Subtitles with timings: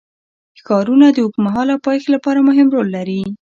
[0.65, 3.21] ښارونه د اوږدمهاله پایښت لپاره مهم رول لري.